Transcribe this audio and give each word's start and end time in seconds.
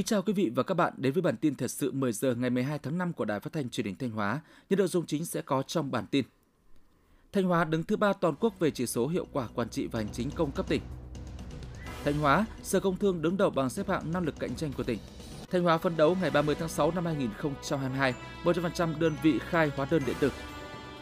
Kính 0.00 0.06
chào 0.06 0.22
quý 0.22 0.32
vị 0.32 0.50
và 0.54 0.62
các 0.62 0.74
bạn 0.74 0.92
đến 0.96 1.12
với 1.12 1.22
bản 1.22 1.36
tin 1.36 1.54
thật 1.54 1.70
sự 1.70 1.92
10 1.92 2.12
giờ 2.12 2.34
ngày 2.34 2.50
12 2.50 2.78
tháng 2.78 2.98
5 2.98 3.12
của 3.12 3.24
Đài 3.24 3.40
Phát 3.40 3.52
thanh 3.52 3.70
Truyền 3.70 3.86
hình 3.86 3.96
Thanh 3.96 4.10
Hóa. 4.10 4.40
Những 4.68 4.78
nội 4.78 4.88
dung 4.88 5.06
chính 5.06 5.24
sẽ 5.24 5.42
có 5.42 5.62
trong 5.62 5.90
bản 5.90 6.06
tin. 6.10 6.24
Thanh 7.32 7.44
Hóa 7.44 7.64
đứng 7.64 7.82
thứ 7.82 7.96
ba 7.96 8.12
toàn 8.12 8.34
quốc 8.40 8.58
về 8.58 8.70
chỉ 8.70 8.86
số 8.86 9.08
hiệu 9.08 9.26
quả 9.32 9.48
quản 9.54 9.68
trị 9.68 9.86
và 9.86 10.00
hành 10.00 10.08
chính 10.12 10.30
công 10.30 10.52
cấp 10.52 10.68
tỉnh. 10.68 10.80
Thanh 12.04 12.18
Hóa, 12.18 12.46
Sở 12.62 12.80
Công 12.80 12.96
Thương 12.96 13.22
đứng 13.22 13.36
đầu 13.36 13.50
bảng 13.50 13.70
xếp 13.70 13.88
hạng 13.88 14.12
năng 14.12 14.24
lực 14.24 14.34
cạnh 14.38 14.54
tranh 14.54 14.72
của 14.76 14.82
tỉnh. 14.82 14.98
Thanh 15.50 15.62
Hóa 15.62 15.78
phấn 15.78 15.96
đấu 15.96 16.16
ngày 16.20 16.30
30 16.30 16.54
tháng 16.54 16.68
6 16.68 16.90
năm 16.90 17.04
2022, 17.04 18.14
100% 18.44 18.98
đơn 18.98 19.12
vị 19.22 19.38
khai 19.48 19.70
hóa 19.76 19.86
đơn 19.90 20.02
điện 20.06 20.16
tử. 20.20 20.32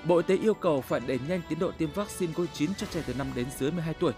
Bộ 0.05 0.17
Y 0.17 0.23
tế 0.27 0.37
yêu 0.37 0.55
cầu 0.55 0.81
phải 0.81 1.01
đẩy 1.01 1.19
nhanh 1.29 1.41
tiến 1.49 1.59
độ 1.59 1.71
tiêm 1.71 1.91
vaccine 1.95 2.33
COVID-19 2.33 2.69
cho 2.79 2.87
trẻ 2.91 3.03
từ 3.07 3.15
5 3.15 3.27
đến 3.35 3.47
dưới 3.59 3.71
12 3.71 3.95
tuổi. 3.95 4.13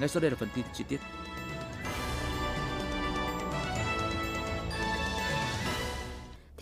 Ngay 0.00 0.08
sau 0.08 0.20
đây 0.20 0.30
là 0.30 0.36
phần 0.36 0.48
tin 0.54 0.64
chi 0.74 0.84
tiết. 0.88 1.00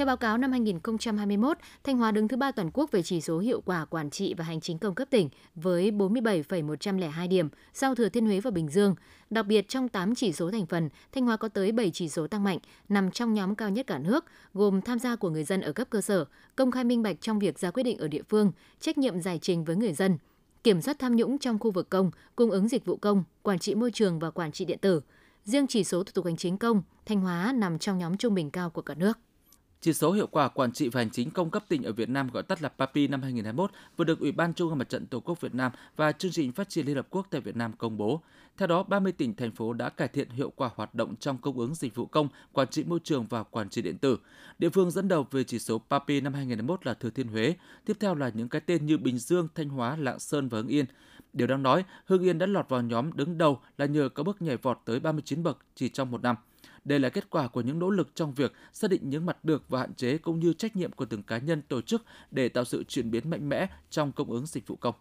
Theo 0.01 0.07
báo 0.07 0.17
cáo 0.17 0.39
năm 0.39 0.51
2021, 0.51 1.59
Thanh 1.85 1.99
Hóa 1.99 2.11
đứng 2.11 2.29
thứ 2.29 2.37
ba 2.37 2.53
toàn 2.53 2.71
quốc 2.75 2.91
về 2.91 3.03
chỉ 3.03 3.21
số 3.21 3.39
hiệu 3.39 3.61
quả 3.61 3.85
quản 3.85 4.11
trị 4.11 4.35
và 4.35 4.45
hành 4.45 4.61
chính 4.61 4.79
công 4.79 4.95
cấp 4.95 5.09
tỉnh 5.11 5.29
với 5.55 5.91
47,102 5.91 7.29
điểm, 7.29 7.49
sau 7.73 7.95
Thừa 7.95 8.09
Thiên 8.09 8.27
Huế 8.27 8.41
và 8.41 8.51
Bình 8.51 8.69
Dương. 8.69 8.95
Đặc 9.31 9.47
biệt 9.47 9.69
trong 9.69 9.89
8 9.89 10.15
chỉ 10.15 10.33
số 10.33 10.51
thành 10.51 10.67
phần, 10.67 10.89
Thanh 11.13 11.27
Hóa 11.27 11.37
có 11.37 11.49
tới 11.49 11.73
7 11.73 11.91
chỉ 11.91 12.09
số 12.09 12.27
tăng 12.27 12.45
mạnh, 12.45 12.59
nằm 12.89 13.11
trong 13.11 13.35
nhóm 13.35 13.55
cao 13.55 13.71
nhất 13.71 13.87
cả 13.87 13.99
nước, 13.99 14.25
gồm 14.55 14.81
tham 14.81 14.99
gia 14.99 15.17
của 15.17 15.31
người 15.31 15.45
dân 15.45 15.61
ở 15.61 15.73
cấp 15.73 15.87
cơ 15.91 16.01
sở, 16.01 16.25
công 16.57 16.71
khai 16.71 16.85
minh 16.85 17.03
bạch 17.03 17.21
trong 17.21 17.39
việc 17.39 17.59
ra 17.59 17.71
quyết 17.71 17.83
định 17.83 17.99
ở 17.99 18.09
địa 18.09 18.23
phương, 18.29 18.53
trách 18.81 18.99
nhiệm 18.99 19.21
giải 19.21 19.39
trình 19.43 19.65
với 19.65 19.77
người 19.77 19.93
dân, 19.93 20.19
kiểm 20.65 20.81
soát 20.81 20.99
tham 20.99 21.17
nhũng 21.17 21.39
trong 21.39 21.59
khu 21.59 21.71
vực 21.71 21.91
công, 21.91 22.11
cung 22.37 22.51
ứng 22.51 22.69
dịch 22.69 22.85
vụ 22.85 22.97
công, 22.97 23.25
quản 23.43 23.59
trị 23.59 23.75
môi 23.75 23.91
trường 23.91 24.19
và 24.19 24.31
quản 24.31 24.53
trị 24.53 24.65
điện 24.65 24.79
tử. 24.79 25.01
Riêng 25.45 25.67
chỉ 25.67 25.85
số 25.85 26.03
thủ 26.03 26.11
tục 26.15 26.25
hành 26.25 26.37
chính 26.37 26.59
công, 26.59 26.83
Thanh 27.07 27.21
Hóa 27.21 27.53
nằm 27.57 27.79
trong 27.79 27.99
nhóm 27.99 28.17
trung 28.17 28.35
bình 28.35 28.51
cao 28.51 28.71
của 28.71 28.83
cả 28.83 28.95
nước. 28.95 29.19
Chỉ 29.83 29.93
số 29.93 30.13
hiệu 30.13 30.27
quả 30.27 30.49
quản 30.49 30.73
trị 30.73 30.89
và 30.89 31.01
hành 31.01 31.11
chính 31.11 31.31
công 31.31 31.51
cấp 31.51 31.65
tỉnh 31.69 31.83
ở 31.83 31.93
Việt 31.93 32.09
Nam 32.09 32.29
gọi 32.33 32.43
tắt 32.43 32.63
là 32.63 32.69
PAPI 32.69 33.09
năm 33.09 33.23
2021 33.23 33.71
vừa 33.97 34.05
được 34.05 34.21
Ủy 34.21 34.33
ban 34.33 34.55
Trung 34.55 34.69
ương 34.69 34.79
Mặt 34.79 34.89
trận 34.89 35.07
Tổ 35.07 35.21
quốc 35.21 35.41
Việt 35.41 35.55
Nam 35.55 35.73
và 35.97 36.13
Chương 36.13 36.33
trình 36.33 36.53
Phát 36.53 36.69
triển 36.69 36.87
Liên 36.87 36.97
Hợp 36.97 37.07
Quốc 37.11 37.27
tại 37.31 37.41
Việt 37.41 37.57
Nam 37.57 37.73
công 37.79 37.97
bố. 37.97 38.21
Theo 38.57 38.67
đó, 38.67 38.83
30 38.83 39.13
tỉnh, 39.13 39.35
thành 39.35 39.51
phố 39.51 39.73
đã 39.73 39.89
cải 39.89 40.09
thiện 40.09 40.31
hiệu 40.31 40.53
quả 40.57 40.71
hoạt 40.75 40.95
động 40.95 41.17
trong 41.17 41.39
cung 41.39 41.59
ứng 41.59 41.75
dịch 41.75 41.95
vụ 41.95 42.07
công, 42.07 42.29
quản 42.53 42.69
trị 42.69 42.85
môi 42.85 42.99
trường 43.05 43.27
và 43.27 43.43
quản 43.43 43.69
trị 43.69 43.83
điện 43.83 43.99
tử. 43.99 44.19
Địa 44.59 44.69
phương 44.69 44.91
dẫn 44.91 45.09
đầu 45.09 45.27
về 45.31 45.45
chỉ 45.45 45.59
số 45.59 45.81
PAPI 45.91 46.21
năm 46.21 46.35
2021 46.35 46.87
là 46.87 46.95
Thừa 46.95 47.11
Thiên 47.11 47.29
Huế, 47.29 47.55
tiếp 47.85 47.97
theo 48.01 48.15
là 48.15 48.31
những 48.35 48.49
cái 48.49 48.61
tên 48.61 48.87
như 48.87 48.99
Bình 48.99 49.19
Dương, 49.19 49.49
Thanh 49.55 49.69
Hóa, 49.69 49.97
Lạng 49.97 50.19
Sơn 50.19 50.49
và 50.49 50.59
Hưng 50.59 50.69
Yên. 50.69 50.85
Điều 51.33 51.47
đáng 51.47 51.63
nói, 51.63 51.85
Hưng 52.05 52.23
Yên 52.23 52.39
đã 52.39 52.47
lọt 52.47 52.69
vào 52.69 52.83
nhóm 52.83 53.17
đứng 53.17 53.39
đầu 53.39 53.61
là 53.79 53.87
nhờ 53.87 54.09
có 54.09 54.23
bước 54.23 54.43
nhảy 54.43 54.57
vọt 54.57 54.79
tới 54.85 55.01
39 55.01 55.43
bậc 55.43 55.59
chỉ 55.75 55.89
trong 55.89 56.11
một 56.11 56.23
năm. 56.23 56.37
Đây 56.85 56.99
là 56.99 57.09
kết 57.09 57.31
quả 57.31 57.49
của 57.49 57.61
những 57.61 57.79
nỗ 57.79 57.91
lực 57.91 58.09
trong 58.15 58.35
việc 58.35 58.53
xác 58.73 58.91
định 58.91 59.11
những 59.11 59.27
mặt 59.27 59.45
được 59.45 59.69
và 59.69 59.79
hạn 59.81 59.95
chế 59.95 60.19
cũng 60.19 60.41
như 60.41 60.53
trách 60.53 60.77
nhiệm 60.77 60.93
của 60.93 61.05
từng 61.05 61.23
cá 61.23 61.39
nhân 61.39 61.63
tổ 61.63 61.81
chức 61.81 62.05
để 62.31 62.49
tạo 62.49 62.65
sự 62.65 62.85
chuyển 62.85 63.11
biến 63.11 63.31
mạnh 63.31 63.49
mẽ 63.49 63.67
trong 63.91 64.13
cung 64.13 64.31
ứng 64.31 64.47
dịch 64.47 64.67
vụ 64.67 64.77
công. 64.77 64.95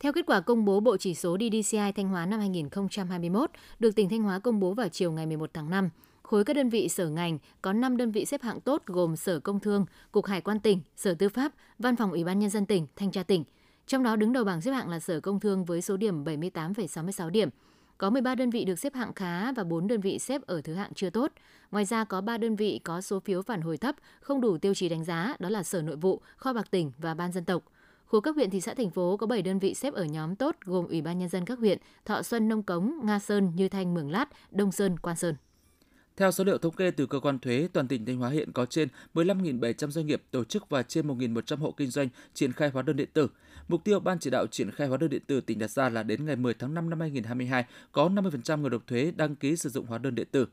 Theo 0.00 0.12
kết 0.12 0.26
quả 0.26 0.40
công 0.40 0.64
bố 0.64 0.80
Bộ 0.80 0.96
Chỉ 0.96 1.14
số 1.14 1.36
DDCI 1.38 1.92
Thanh 1.96 2.08
Hóa 2.08 2.26
năm 2.26 2.40
2021, 2.40 3.50
được 3.78 3.94
tỉnh 3.96 4.08
Thanh 4.08 4.22
Hóa 4.22 4.38
công 4.38 4.60
bố 4.60 4.74
vào 4.74 4.88
chiều 4.88 5.12
ngày 5.12 5.26
11 5.26 5.50
tháng 5.54 5.70
5, 5.70 5.90
khối 6.22 6.44
các 6.44 6.56
đơn 6.56 6.68
vị 6.68 6.88
sở 6.88 7.08
ngành 7.08 7.38
có 7.62 7.72
5 7.72 7.96
đơn 7.96 8.10
vị 8.10 8.24
xếp 8.24 8.42
hạng 8.42 8.60
tốt 8.60 8.82
gồm 8.86 9.16
Sở 9.16 9.40
Công 9.40 9.60
Thương, 9.60 9.86
Cục 10.12 10.26
Hải 10.26 10.40
quan 10.40 10.60
tỉnh, 10.60 10.80
Sở 10.96 11.14
Tư 11.14 11.28
pháp, 11.28 11.52
Văn 11.78 11.96
phòng 11.96 12.10
Ủy 12.10 12.24
ban 12.24 12.38
Nhân 12.38 12.50
dân 12.50 12.66
tỉnh, 12.66 12.86
Thanh 12.96 13.10
tra 13.10 13.22
tỉnh. 13.22 13.44
Trong 13.86 14.02
đó 14.02 14.16
đứng 14.16 14.32
đầu 14.32 14.44
bảng 14.44 14.60
xếp 14.60 14.72
hạng 14.72 14.88
là 14.88 15.00
Sở 15.00 15.20
Công 15.20 15.40
Thương 15.40 15.64
với 15.64 15.82
số 15.82 15.96
điểm 15.96 16.24
78,66 16.24 17.30
điểm, 17.30 17.48
có 17.98 18.10
13 18.10 18.34
đơn 18.34 18.50
vị 18.50 18.64
được 18.64 18.78
xếp 18.78 18.94
hạng 18.94 19.12
khá 19.12 19.52
và 19.52 19.64
4 19.64 19.86
đơn 19.86 20.00
vị 20.00 20.18
xếp 20.18 20.42
ở 20.46 20.60
thứ 20.60 20.74
hạng 20.74 20.94
chưa 20.94 21.10
tốt. 21.10 21.32
Ngoài 21.70 21.84
ra 21.84 22.04
có 22.04 22.20
3 22.20 22.38
đơn 22.38 22.56
vị 22.56 22.80
có 22.84 23.00
số 23.00 23.20
phiếu 23.20 23.42
phản 23.42 23.60
hồi 23.60 23.76
thấp, 23.76 23.94
không 24.20 24.40
đủ 24.40 24.58
tiêu 24.58 24.74
chí 24.74 24.88
đánh 24.88 25.04
giá, 25.04 25.36
đó 25.38 25.48
là 25.48 25.62
Sở 25.62 25.82
Nội 25.82 25.96
vụ, 25.96 26.20
Kho 26.36 26.52
bạc 26.52 26.70
tỉnh 26.70 26.92
và 26.98 27.14
Ban 27.14 27.32
dân 27.32 27.44
tộc. 27.44 27.62
Khối 28.06 28.20
các 28.20 28.34
huyện 28.34 28.50
thị 28.50 28.60
xã 28.60 28.74
thành 28.74 28.90
phố 28.90 29.16
có 29.16 29.26
7 29.26 29.42
đơn 29.42 29.58
vị 29.58 29.74
xếp 29.74 29.94
ở 29.94 30.04
nhóm 30.04 30.36
tốt 30.36 30.56
gồm 30.64 30.88
Ủy 30.88 31.02
ban 31.02 31.18
nhân 31.18 31.28
dân 31.28 31.44
các 31.44 31.58
huyện 31.58 31.78
Thọ 32.04 32.22
Xuân, 32.22 32.48
Nông 32.48 32.62
Cống, 32.62 33.00
Nga 33.02 33.18
Sơn, 33.18 33.52
Như 33.56 33.68
Thanh, 33.68 33.94
Mường 33.94 34.10
Lát, 34.10 34.28
Đông 34.50 34.72
Sơn, 34.72 34.98
Quan 34.98 35.16
Sơn. 35.16 35.34
Theo 36.16 36.32
số 36.32 36.44
liệu 36.44 36.58
thống 36.58 36.74
kê 36.74 36.90
từ 36.90 37.06
cơ 37.06 37.20
quan 37.20 37.38
thuế, 37.38 37.68
toàn 37.72 37.88
tỉnh 37.88 38.06
Thanh 38.06 38.16
Hóa 38.16 38.30
hiện 38.30 38.52
có 38.52 38.66
trên 38.66 38.88
15.700 39.14 39.90
doanh 39.90 40.06
nghiệp, 40.06 40.22
tổ 40.30 40.44
chức 40.44 40.68
và 40.68 40.82
trên 40.82 41.06
1.100 41.06 41.56
hộ 41.56 41.74
kinh 41.76 41.90
doanh 41.90 42.08
triển 42.34 42.52
khai 42.52 42.68
hóa 42.68 42.82
đơn 42.82 42.96
điện 42.96 43.08
tử. 43.12 43.28
Mục 43.68 43.84
tiêu 43.84 44.00
Ban 44.00 44.18
chỉ 44.18 44.30
đạo 44.30 44.46
triển 44.46 44.70
khai 44.70 44.88
hóa 44.88 44.96
đơn 44.96 45.10
điện 45.10 45.22
tử 45.26 45.40
tỉnh 45.40 45.58
đặt 45.58 45.70
ra 45.70 45.88
là 45.88 46.02
đến 46.02 46.26
ngày 46.26 46.36
10 46.36 46.54
tháng 46.54 46.74
5 46.74 46.90
năm 46.90 47.00
2022 47.00 47.64
có 47.92 48.08
50% 48.08 48.60
người 48.60 48.70
nộp 48.70 48.86
thuế 48.86 49.12
đăng 49.16 49.36
ký 49.36 49.56
sử 49.56 49.68
dụng 49.70 49.86
hóa 49.86 49.98
đơn 49.98 50.14
điện 50.14 50.28
tử. 50.30 50.46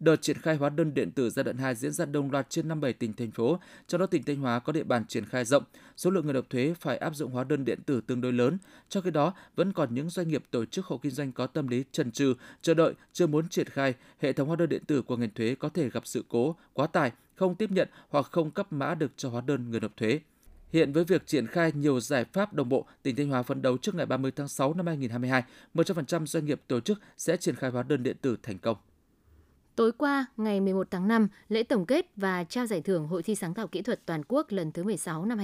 Đợt 0.00 0.22
triển 0.22 0.38
khai 0.38 0.56
hóa 0.56 0.70
đơn 0.70 0.94
điện 0.94 1.10
tử 1.10 1.30
giai 1.30 1.44
đoạn 1.44 1.58
2 1.58 1.74
diễn 1.74 1.92
ra 1.92 2.04
đồng 2.04 2.30
loạt 2.30 2.50
trên 2.50 2.68
57 2.68 2.92
tỉnh 2.92 3.12
thành 3.12 3.30
phố, 3.30 3.58
trong 3.86 4.00
đó 4.00 4.06
tỉnh 4.06 4.22
Thanh 4.22 4.36
Hóa 4.36 4.58
có 4.58 4.72
địa 4.72 4.84
bàn 4.84 5.04
triển 5.06 5.24
khai 5.24 5.44
rộng, 5.44 5.64
số 5.96 6.10
lượng 6.10 6.24
người 6.24 6.34
nộp 6.34 6.50
thuế 6.50 6.74
phải 6.80 6.96
áp 6.96 7.14
dụng 7.14 7.32
hóa 7.32 7.44
đơn 7.44 7.64
điện 7.64 7.78
tử 7.86 8.00
tương 8.06 8.20
đối 8.20 8.32
lớn. 8.32 8.58
Trong 8.88 9.02
khi 9.02 9.10
đó, 9.10 9.34
vẫn 9.56 9.72
còn 9.72 9.94
những 9.94 10.10
doanh 10.10 10.28
nghiệp 10.28 10.44
tổ 10.50 10.64
chức 10.64 10.86
hộ 10.86 10.98
kinh 10.98 11.12
doanh 11.12 11.32
có 11.32 11.46
tâm 11.46 11.68
lý 11.68 11.84
chần 11.92 12.10
chừ, 12.10 12.34
chờ 12.62 12.74
đợi, 12.74 12.94
chưa 13.12 13.26
muốn 13.26 13.48
triển 13.48 13.66
khai, 13.66 13.94
hệ 14.18 14.32
thống 14.32 14.48
hóa 14.48 14.56
đơn 14.56 14.68
điện 14.68 14.84
tử 14.84 15.02
của 15.02 15.16
ngành 15.16 15.30
thuế 15.34 15.54
có 15.54 15.68
thể 15.68 15.90
gặp 15.90 16.06
sự 16.06 16.24
cố, 16.28 16.56
quá 16.72 16.86
tải, 16.86 17.12
không 17.34 17.54
tiếp 17.54 17.70
nhận 17.70 17.88
hoặc 18.08 18.26
không 18.30 18.50
cấp 18.50 18.72
mã 18.72 18.94
được 18.94 19.12
cho 19.16 19.28
hóa 19.28 19.40
đơn 19.46 19.70
người 19.70 19.80
nộp 19.80 19.96
thuế. 19.96 20.20
Hiện 20.72 20.92
với 20.92 21.04
việc 21.04 21.26
triển 21.26 21.46
khai 21.46 21.72
nhiều 21.74 22.00
giải 22.00 22.24
pháp 22.24 22.52
đồng 22.52 22.68
bộ, 22.68 22.86
tỉnh 23.02 23.16
Thanh 23.16 23.28
Hóa 23.28 23.42
phấn 23.42 23.62
đấu 23.62 23.78
trước 23.78 23.94
ngày 23.94 24.06
30 24.06 24.30
tháng 24.36 24.48
6 24.48 24.74
năm 24.74 24.86
2022, 24.86 25.42
100% 25.74 26.26
doanh 26.26 26.44
nghiệp 26.44 26.60
tổ 26.68 26.80
chức 26.80 27.00
sẽ 27.16 27.36
triển 27.36 27.54
khai 27.54 27.70
hóa 27.70 27.82
đơn 27.82 28.02
điện 28.02 28.16
tử 28.22 28.36
thành 28.42 28.58
công. 28.58 28.76
Tối 29.80 29.92
qua, 29.92 30.26
ngày 30.36 30.60
11 30.60 30.86
tháng 30.90 31.08
5, 31.08 31.28
lễ 31.48 31.62
tổng 31.62 31.86
kết 31.86 32.06
và 32.16 32.44
trao 32.44 32.66
giải 32.66 32.80
thưởng 32.80 33.06
Hội 33.06 33.22
thi 33.22 33.34
sáng 33.34 33.54
tạo 33.54 33.66
kỹ 33.66 33.82
thuật 33.82 34.06
toàn 34.06 34.22
quốc 34.28 34.46
lần 34.52 34.72
thứ 34.72 34.84
16 34.84 35.24
năm 35.24 35.38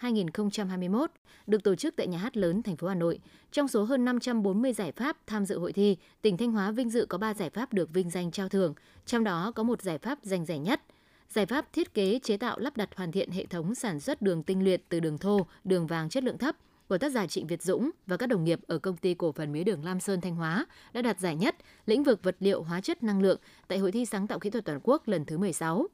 2020-2021 0.00 1.06
được 1.46 1.62
tổ 1.62 1.74
chức 1.74 1.96
tại 1.96 2.06
Nhà 2.06 2.18
hát 2.18 2.36
lớn 2.36 2.62
thành 2.62 2.76
phố 2.76 2.88
Hà 2.88 2.94
Nội. 2.94 3.18
Trong 3.52 3.68
số 3.68 3.84
hơn 3.84 4.04
540 4.04 4.72
giải 4.72 4.92
pháp 4.92 5.16
tham 5.26 5.46
dự 5.46 5.58
hội 5.58 5.72
thi, 5.72 5.96
tỉnh 6.22 6.36
Thanh 6.36 6.52
Hóa 6.52 6.70
vinh 6.70 6.90
dự 6.90 7.06
có 7.06 7.18
3 7.18 7.34
giải 7.34 7.50
pháp 7.50 7.72
được 7.72 7.92
vinh 7.92 8.10
danh 8.10 8.30
trao 8.30 8.48
thưởng, 8.48 8.74
trong 9.06 9.24
đó 9.24 9.52
có 9.54 9.62
một 9.62 9.82
giải 9.82 9.98
pháp 9.98 10.18
giành 10.22 10.46
giải 10.46 10.58
nhất. 10.58 10.80
Giải 11.28 11.46
pháp 11.46 11.72
thiết 11.72 11.94
kế 11.94 12.18
chế 12.22 12.36
tạo 12.36 12.58
lắp 12.58 12.76
đặt 12.76 12.88
hoàn 12.96 13.12
thiện 13.12 13.30
hệ 13.30 13.46
thống 13.46 13.74
sản 13.74 14.00
xuất 14.00 14.22
đường 14.22 14.42
tinh 14.42 14.64
luyện 14.64 14.80
từ 14.88 15.00
đường 15.00 15.18
thô, 15.18 15.46
đường 15.64 15.86
vàng 15.86 16.08
chất 16.08 16.24
lượng 16.24 16.38
thấp– 16.38 16.56
của 16.88 16.98
tác 16.98 17.12
giả 17.12 17.26
Trịnh 17.26 17.46
Việt 17.46 17.62
Dũng 17.62 17.90
và 18.06 18.16
các 18.16 18.26
đồng 18.26 18.44
nghiệp 18.44 18.60
ở 18.66 18.78
công 18.78 18.96
ty 18.96 19.14
cổ 19.14 19.32
phần 19.32 19.52
mía 19.52 19.64
đường 19.64 19.84
Lam 19.84 20.00
Sơn 20.00 20.20
Thanh 20.20 20.36
Hóa 20.36 20.66
đã 20.92 21.02
đạt 21.02 21.20
giải 21.20 21.36
nhất 21.36 21.56
lĩnh 21.86 22.04
vực 22.04 22.22
vật 22.22 22.36
liệu 22.40 22.62
hóa 22.62 22.80
chất 22.80 23.02
năng 23.02 23.22
lượng 23.22 23.40
tại 23.68 23.78
Hội 23.78 23.92
thi 23.92 24.04
sáng 24.04 24.26
tạo 24.26 24.38
kỹ 24.38 24.50
thuật 24.50 24.64
toàn 24.64 24.80
quốc 24.82 25.08
lần 25.08 25.24
thứ 25.24 25.38
16. 25.38 25.86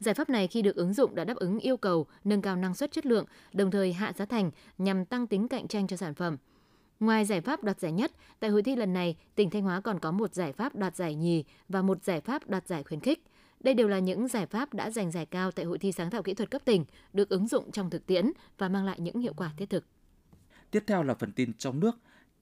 Giải 0.00 0.14
pháp 0.14 0.30
này 0.30 0.46
khi 0.46 0.62
được 0.62 0.76
ứng 0.76 0.94
dụng 0.94 1.14
đã 1.14 1.24
đáp 1.24 1.36
ứng 1.36 1.58
yêu 1.58 1.76
cầu 1.76 2.06
nâng 2.24 2.42
cao 2.42 2.56
năng 2.56 2.74
suất 2.74 2.92
chất 2.92 3.06
lượng, 3.06 3.24
đồng 3.52 3.70
thời 3.70 3.92
hạ 3.92 4.12
giá 4.16 4.24
thành 4.24 4.50
nhằm 4.78 5.04
tăng 5.04 5.26
tính 5.26 5.48
cạnh 5.48 5.68
tranh 5.68 5.86
cho 5.86 5.96
sản 5.96 6.14
phẩm. 6.14 6.36
Ngoài 7.00 7.24
giải 7.24 7.40
pháp 7.40 7.64
đoạt 7.64 7.80
giải 7.80 7.92
nhất, 7.92 8.12
tại 8.40 8.50
hội 8.50 8.62
thi 8.62 8.76
lần 8.76 8.92
này, 8.92 9.16
tỉnh 9.34 9.50
Thanh 9.50 9.62
Hóa 9.62 9.80
còn 9.80 9.98
có 9.98 10.10
một 10.10 10.34
giải 10.34 10.52
pháp 10.52 10.76
đoạt 10.76 10.96
giải 10.96 11.14
nhì 11.14 11.44
và 11.68 11.82
một 11.82 12.02
giải 12.04 12.20
pháp 12.20 12.50
đoạt 12.50 12.68
giải 12.68 12.82
khuyến 12.82 13.00
khích. 13.00 13.22
Đây 13.60 13.74
đều 13.74 13.88
là 13.88 13.98
những 13.98 14.28
giải 14.28 14.46
pháp 14.46 14.74
đã 14.74 14.90
giành 14.90 15.10
giải 15.10 15.26
cao 15.26 15.50
tại 15.50 15.64
hội 15.64 15.78
thi 15.78 15.92
sáng 15.92 16.10
tạo 16.10 16.22
kỹ 16.22 16.34
thuật 16.34 16.50
cấp 16.50 16.62
tỉnh, 16.64 16.84
được 17.12 17.28
ứng 17.28 17.48
dụng 17.48 17.70
trong 17.70 17.90
thực 17.90 18.06
tiễn 18.06 18.32
và 18.58 18.68
mang 18.68 18.84
lại 18.84 19.00
những 19.00 19.20
hiệu 19.20 19.32
quả 19.36 19.50
thiết 19.56 19.70
thực. 19.70 19.84
Tiếp 20.70 20.84
theo 20.86 21.02
là 21.02 21.14
phần 21.14 21.32
tin 21.32 21.52
trong 21.58 21.80
nước. 21.80 21.98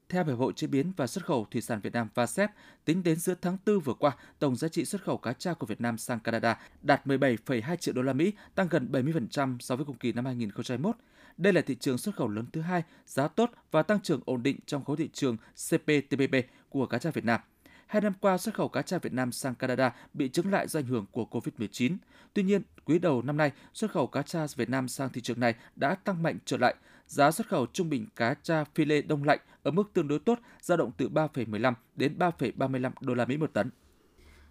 Theo 0.09 0.25
Hiệp 0.25 0.39
hội 0.39 0.53
Chế 0.57 0.67
biến 0.67 0.93
và 0.97 1.07
Xuất 1.07 1.25
khẩu 1.25 1.47
Thủy 1.51 1.61
sản 1.61 1.81
Việt 1.81 1.93
Nam 1.93 2.09
VASEP, 2.15 2.51
tính 2.85 3.03
đến 3.03 3.17
giữa 3.17 3.35
tháng 3.43 3.59
4 3.67 3.81
vừa 3.81 3.95
qua, 3.95 4.17
tổng 4.39 4.57
giá 4.57 4.69
trị 4.69 4.85
xuất 4.85 5.03
khẩu 5.03 5.17
cá 5.17 5.33
tra 5.33 5.55
của 5.55 5.67
Việt 5.67 5.81
Nam 5.81 5.99
sang 5.99 6.21
Canada 6.21 6.59
đạt 6.83 7.07
17,2 7.07 7.77
triệu 7.77 7.95
đô 7.95 8.03
la 8.03 8.13
Mỹ, 8.13 8.33
tăng 8.55 8.69
gần 8.69 8.89
70% 8.93 9.59
so 9.61 9.77
với 9.77 9.85
cùng 9.85 9.97
kỳ 9.97 10.13
năm 10.13 10.25
2021. 10.25 10.97
Đây 11.37 11.53
là 11.53 11.61
thị 11.61 11.77
trường 11.81 11.99
xuất 11.99 12.17
khẩu 12.17 12.29
lớn 12.29 12.47
thứ 12.53 12.61
hai, 12.61 12.83
giá 13.07 13.29
tốt 13.29 13.51
và 13.71 13.83
tăng 13.83 14.01
trưởng 14.01 14.21
ổn 14.25 14.43
định 14.43 14.59
trong 14.67 14.85
khối 14.85 14.97
thị 14.97 15.09
trường 15.13 15.37
CPTPP 15.37 16.35
của 16.69 16.87
cá 16.87 16.99
tra 16.99 17.11
Việt 17.11 17.25
Nam. 17.25 17.41
Hai 17.87 18.03
năm 18.03 18.13
qua, 18.21 18.39
xuất 18.39 18.55
khẩu 18.55 18.69
cá 18.69 18.83
tra 18.83 18.99
Việt 18.99 19.13
Nam 19.13 19.33
sang 19.33 19.55
Canada 19.55 19.95
bị 20.15 20.29
chứng 20.29 20.53
lại 20.53 20.69
do 20.69 20.81
ảnh 20.81 20.87
hưởng 20.87 21.07
của 21.13 21.27
COVID-19. 21.31 21.97
Tuy 22.35 22.43
nhiên, 22.43 22.63
quý 22.85 22.99
đầu 22.99 23.23
năm 23.23 23.37
nay, 23.37 23.53
xuất 23.75 23.91
khẩu 23.91 24.07
cá 24.07 24.23
tra 24.23 24.47
Việt 24.57 24.71
Nam 24.71 24.89
sang 24.89 25.09
thị 25.11 25.21
trường 25.21 25.41
này 25.41 25.55
đã 25.77 25.95
tăng 25.95 26.23
mạnh 26.23 26.39
trở 26.45 26.57
lại. 26.57 26.75
Giá 27.07 27.31
xuất 27.31 27.49
khẩu 27.49 27.67
trung 27.73 27.91
bình 27.91 28.07
cá 28.17 28.35
tra 28.35 28.65
phi 28.75 28.85
lê 28.85 29.03
đông 29.03 29.25
lạnh 29.25 29.39
ở 29.63 29.71
mức 29.71 29.91
tương 29.93 30.09
đối 30.09 30.19
tốt, 30.19 30.39
dao 30.61 30.77
động 30.77 30.91
từ 30.97 31.09
3,15 31.09 31.75
đến 31.95 32.19
3,35 32.19 32.91
đô 33.01 33.15
la 33.15 33.25
Mỹ 33.25 33.37
một 33.37 33.53
tấn. 33.53 33.71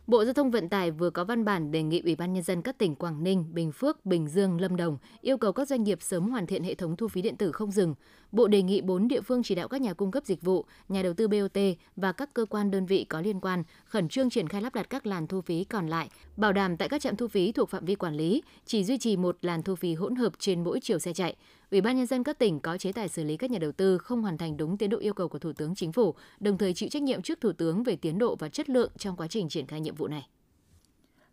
Bộ 0.07 0.23
Giao 0.23 0.33
thông 0.33 0.51
Vận 0.51 0.69
tải 0.69 0.91
vừa 0.91 1.09
có 1.09 1.23
văn 1.23 1.45
bản 1.45 1.71
đề 1.71 1.83
nghị 1.83 2.01
Ủy 2.03 2.15
ban 2.15 2.33
nhân 2.33 2.43
dân 2.43 2.61
các 2.61 2.77
tỉnh 2.77 2.95
Quảng 2.95 3.23
Ninh, 3.23 3.45
Bình 3.53 3.71
Phước, 3.71 4.05
Bình 4.05 4.27
Dương, 4.27 4.61
Lâm 4.61 4.75
Đồng 4.75 4.97
yêu 5.21 5.37
cầu 5.37 5.53
các 5.53 5.67
doanh 5.67 5.83
nghiệp 5.83 6.01
sớm 6.01 6.29
hoàn 6.29 6.47
thiện 6.47 6.63
hệ 6.63 6.75
thống 6.75 6.95
thu 6.95 7.07
phí 7.07 7.21
điện 7.21 7.35
tử 7.37 7.51
không 7.51 7.71
dừng. 7.71 7.95
Bộ 8.31 8.47
đề 8.47 8.61
nghị 8.61 8.81
4 8.81 9.07
địa 9.07 9.21
phương 9.21 9.43
chỉ 9.43 9.55
đạo 9.55 9.67
các 9.67 9.81
nhà 9.81 9.93
cung 9.93 10.11
cấp 10.11 10.25
dịch 10.25 10.41
vụ, 10.41 10.65
nhà 10.89 11.03
đầu 11.03 11.13
tư 11.13 11.27
BOT 11.27 11.57
và 11.95 12.11
các 12.11 12.33
cơ 12.33 12.45
quan 12.45 12.71
đơn 12.71 12.85
vị 12.85 13.03
có 13.03 13.21
liên 13.21 13.39
quan 13.39 13.63
khẩn 13.85 14.09
trương 14.09 14.29
triển 14.29 14.47
khai 14.47 14.61
lắp 14.61 14.75
đặt 14.75 14.89
các 14.89 15.07
làn 15.07 15.27
thu 15.27 15.41
phí 15.41 15.63
còn 15.63 15.87
lại, 15.87 16.09
bảo 16.37 16.53
đảm 16.53 16.77
tại 16.77 16.89
các 16.89 17.01
trạm 17.01 17.15
thu 17.15 17.27
phí 17.27 17.51
thuộc 17.51 17.69
phạm 17.69 17.85
vi 17.85 17.95
quản 17.95 18.15
lý 18.15 18.43
chỉ 18.65 18.83
duy 18.83 18.97
trì 18.97 19.17
một 19.17 19.37
làn 19.41 19.63
thu 19.63 19.75
phí 19.75 19.93
hỗn 19.93 20.15
hợp 20.15 20.33
trên 20.39 20.63
mỗi 20.63 20.79
chiều 20.79 20.99
xe 20.99 21.13
chạy. 21.13 21.35
Ủy 21.71 21.81
ban 21.81 21.97
nhân 21.97 22.05
dân 22.05 22.23
các 22.23 22.39
tỉnh 22.39 22.59
có 22.59 22.77
chế 22.77 22.91
tài 22.91 23.07
xử 23.07 23.23
lý 23.23 23.37
các 23.37 23.51
nhà 23.51 23.59
đầu 23.59 23.71
tư 23.71 23.97
không 23.97 24.21
hoàn 24.21 24.37
thành 24.37 24.57
đúng 24.57 24.77
tiến 24.77 24.89
độ 24.89 24.97
yêu 24.99 25.13
cầu 25.13 25.27
của 25.27 25.39
Thủ 25.39 25.53
tướng 25.53 25.75
Chính 25.75 25.91
phủ, 25.91 26.15
đồng 26.39 26.57
thời 26.57 26.73
chịu 26.73 26.89
trách 26.89 27.03
nhiệm 27.03 27.21
trước 27.21 27.41
Thủ 27.41 27.51
tướng 27.51 27.83
về 27.83 27.95
tiến 27.95 28.19
độ 28.19 28.35
và 28.35 28.49
chất 28.49 28.69
lượng 28.69 28.91
trong 28.97 29.15
quá 29.15 29.27
trình 29.27 29.49
triển 29.49 29.67
khai 29.67 29.81
nhiệm 29.81 29.95
vụ 29.95 30.07
này. 30.07 30.27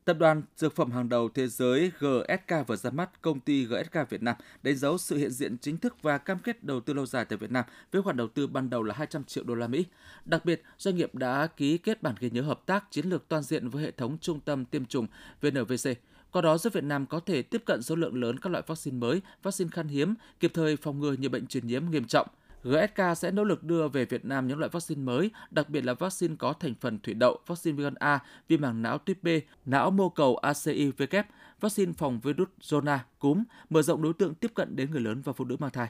Tập 0.04 0.16
đoàn 0.18 0.42
Dược 0.56 0.76
phẩm 0.76 0.90
hàng 0.90 1.08
đầu 1.08 1.28
thế 1.28 1.48
giới 1.48 1.92
GSK 1.98 2.66
vừa 2.66 2.76
ra 2.76 2.90
mắt 2.90 3.22
công 3.22 3.40
ty 3.40 3.64
GSK 3.64 4.10
Việt 4.10 4.22
Nam 4.22 4.36
đánh 4.62 4.76
dấu 4.76 4.98
sự 4.98 5.16
hiện 5.16 5.30
diện 5.30 5.58
chính 5.58 5.76
thức 5.76 6.02
và 6.02 6.18
cam 6.18 6.38
kết 6.38 6.64
đầu 6.64 6.80
tư 6.80 6.92
lâu 6.92 7.06
dài 7.06 7.24
tại 7.24 7.36
Việt 7.36 7.50
Nam 7.50 7.64
với 7.92 8.02
khoản 8.02 8.16
đầu 8.16 8.28
tư 8.28 8.46
ban 8.46 8.70
đầu 8.70 8.82
là 8.82 8.94
200 8.94 9.24
triệu 9.24 9.44
đô 9.44 9.54
la 9.54 9.66
Mỹ. 9.66 9.84
Đặc 10.24 10.44
biệt, 10.44 10.62
doanh 10.78 10.96
nghiệp 10.96 11.14
đã 11.14 11.46
ký 11.46 11.78
kết 11.78 12.02
bản 12.02 12.14
ghi 12.20 12.30
nhớ 12.30 12.42
hợp 12.42 12.66
tác 12.66 12.84
chiến 12.90 13.06
lược 13.06 13.28
toàn 13.28 13.42
diện 13.42 13.68
với 13.68 13.84
hệ 13.84 13.90
thống 13.90 14.18
trung 14.20 14.40
tâm 14.40 14.64
tiêm 14.64 14.84
chủng 14.84 15.06
VNVC. 15.40 15.90
Qua 16.32 16.42
đó 16.42 16.58
giúp 16.58 16.72
Việt 16.72 16.84
Nam 16.84 17.06
có 17.06 17.20
thể 17.20 17.42
tiếp 17.42 17.62
cận 17.66 17.82
số 17.82 17.96
lượng 17.96 18.14
lớn 18.14 18.38
các 18.38 18.50
loại 18.50 18.64
vaccine 18.66 18.96
mới, 18.96 19.20
vaccine 19.42 19.70
khan 19.70 19.88
hiếm, 19.88 20.14
kịp 20.40 20.50
thời 20.54 20.76
phòng 20.76 21.00
ngừa 21.00 21.12
nhiều 21.12 21.30
bệnh 21.30 21.46
truyền 21.46 21.66
nhiễm 21.66 21.90
nghiêm 21.90 22.04
trọng. 22.04 22.26
GSK 22.64 23.02
sẽ 23.16 23.30
nỗ 23.30 23.44
lực 23.44 23.64
đưa 23.64 23.88
về 23.88 24.04
Việt 24.04 24.24
Nam 24.24 24.48
những 24.48 24.58
loại 24.58 24.70
vaccine 24.72 25.02
mới, 25.02 25.30
đặc 25.50 25.70
biệt 25.70 25.84
là 25.84 25.94
vaccine 25.94 26.34
có 26.38 26.52
thành 26.52 26.74
phần 26.80 26.98
thủy 26.98 27.14
đậu, 27.14 27.38
vaccine 27.46 27.76
viêm 27.76 27.84
gan 27.84 27.94
A, 27.94 28.18
viêm 28.48 28.60
màng 28.60 28.82
não 28.82 28.98
tuyếp 28.98 29.22
B, 29.22 29.28
não 29.64 29.90
mô 29.90 30.08
cầu 30.08 30.38
ACIW, 30.42 31.22
vaccine 31.60 31.92
phòng 31.92 32.20
virus 32.20 32.48
zona, 32.60 32.98
cúm, 33.18 33.42
mở 33.70 33.82
rộng 33.82 34.02
đối 34.02 34.12
tượng 34.12 34.34
tiếp 34.34 34.50
cận 34.54 34.76
đến 34.76 34.90
người 34.90 35.00
lớn 35.00 35.22
và 35.24 35.32
phụ 35.32 35.44
nữ 35.44 35.56
mang 35.58 35.70
thai. 35.70 35.88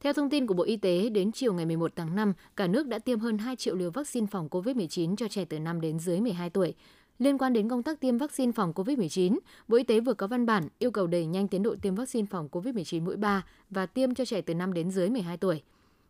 Theo 0.00 0.12
thông 0.12 0.30
tin 0.30 0.46
của 0.46 0.54
Bộ 0.54 0.64
Y 0.64 0.76
tế, 0.76 1.08
đến 1.08 1.32
chiều 1.32 1.52
ngày 1.54 1.66
11 1.66 1.92
tháng 1.96 2.16
5, 2.16 2.32
cả 2.56 2.66
nước 2.66 2.86
đã 2.86 2.98
tiêm 2.98 3.20
hơn 3.20 3.38
2 3.38 3.56
triệu 3.56 3.76
liều 3.76 3.90
vaccine 3.90 4.26
phòng 4.26 4.48
COVID-19 4.48 5.16
cho 5.16 5.28
trẻ 5.28 5.44
từ 5.44 5.58
5 5.58 5.80
đến 5.80 5.98
dưới 5.98 6.20
12 6.20 6.50
tuổi. 6.50 6.74
Liên 7.18 7.38
quan 7.38 7.52
đến 7.52 7.68
công 7.68 7.82
tác 7.82 8.00
tiêm 8.00 8.18
vaccine 8.18 8.52
phòng 8.52 8.72
COVID-19, 8.72 9.38
Bộ 9.68 9.76
Y 9.76 9.82
tế 9.84 10.00
vừa 10.00 10.14
có 10.14 10.26
văn 10.26 10.46
bản 10.46 10.68
yêu 10.78 10.90
cầu 10.90 11.06
đẩy 11.06 11.26
nhanh 11.26 11.48
tiến 11.48 11.62
độ 11.62 11.74
tiêm 11.82 11.94
vaccine 11.94 12.26
phòng 12.30 12.48
COVID-19 12.52 13.04
mũi 13.04 13.16
3 13.16 13.44
và 13.70 13.86
tiêm 13.86 14.14
cho 14.14 14.24
trẻ 14.24 14.40
từ 14.40 14.54
5 14.54 14.72
đến 14.72 14.90
dưới 14.90 15.08
12 15.10 15.36
tuổi. 15.36 15.62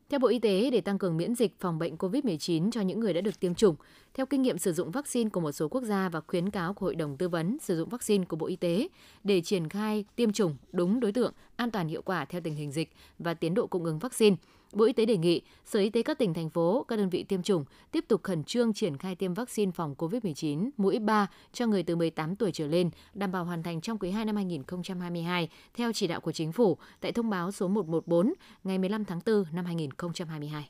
Theo 0.08 0.20
Bộ 0.20 0.28
Y 0.28 0.38
tế, 0.38 0.70
để 0.70 0.80
tăng 0.80 0.98
cường 0.98 1.16
miễn 1.16 1.34
dịch 1.34 1.60
phòng 1.60 1.78
bệnh 1.78 1.96
COVID-19 1.96 2.70
cho 2.70 2.80
những 2.80 3.00
người 3.00 3.12
đã 3.12 3.20
được 3.20 3.40
tiêm 3.40 3.54
chủng, 3.54 3.76
theo 4.14 4.26
kinh 4.26 4.42
nghiệm 4.42 4.58
sử 4.58 4.72
dụng 4.72 4.90
vaccine 4.90 5.30
của 5.30 5.40
một 5.40 5.52
số 5.52 5.68
quốc 5.68 5.82
gia 5.82 6.08
và 6.08 6.20
khuyến 6.26 6.50
cáo 6.50 6.74
của 6.74 6.86
Hội 6.86 6.94
đồng 6.94 7.16
Tư 7.16 7.28
vấn 7.28 7.58
sử 7.62 7.76
dụng 7.76 7.88
vaccine 7.88 8.24
của 8.24 8.36
Bộ 8.36 8.46
Y 8.46 8.56
tế 8.56 8.88
để 9.24 9.40
triển 9.40 9.68
khai 9.68 10.04
tiêm 10.16 10.32
chủng 10.32 10.56
đúng 10.72 11.00
đối 11.00 11.12
tượng, 11.12 11.32
an 11.56 11.70
toàn 11.70 11.88
hiệu 11.88 12.02
quả 12.02 12.24
theo 12.24 12.40
tình 12.40 12.54
hình 12.54 12.72
dịch 12.72 12.92
và 13.18 13.34
tiến 13.34 13.54
độ 13.54 13.66
cung 13.66 13.84
ứng 13.84 13.98
vaccine– 13.98 14.36
Bộ 14.72 14.84
Y 14.84 14.92
tế 14.92 15.06
đề 15.06 15.16
nghị 15.16 15.42
Sở 15.64 15.80
Y 15.80 15.90
tế 15.90 16.02
các 16.02 16.18
tỉnh, 16.18 16.34
thành 16.34 16.50
phố, 16.50 16.84
các 16.88 16.96
đơn 16.96 17.08
vị 17.08 17.22
tiêm 17.22 17.42
chủng 17.42 17.64
tiếp 17.90 18.04
tục 18.08 18.22
khẩn 18.22 18.44
trương 18.44 18.72
triển 18.72 18.96
khai 18.96 19.14
tiêm 19.14 19.34
vaccine 19.34 19.72
phòng 19.72 19.94
COVID-19 19.98 20.70
mũi 20.76 20.98
3 20.98 21.26
cho 21.52 21.66
người 21.66 21.82
từ 21.82 21.96
18 21.96 22.36
tuổi 22.36 22.52
trở 22.52 22.66
lên, 22.66 22.90
đảm 23.14 23.32
bảo 23.32 23.44
hoàn 23.44 23.62
thành 23.62 23.80
trong 23.80 23.98
quý 23.98 24.10
2 24.10 24.24
năm 24.24 24.36
2022 24.36 25.48
theo 25.74 25.92
chỉ 25.92 26.06
đạo 26.06 26.20
của 26.20 26.32
Chính 26.32 26.52
phủ 26.52 26.78
tại 27.00 27.12
thông 27.12 27.30
báo 27.30 27.52
số 27.52 27.68
114 27.68 28.32
ngày 28.64 28.78
15 28.78 29.04
tháng 29.04 29.20
4 29.26 29.44
năm 29.52 29.64
2022. 29.64 30.68